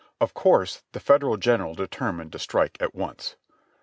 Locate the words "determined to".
1.75-2.39